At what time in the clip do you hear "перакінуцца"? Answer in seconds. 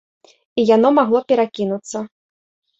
1.33-2.05